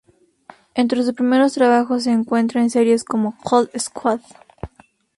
[0.73, 4.19] Entre sus primeros trabajos se encuentra en series como "Cold Squad".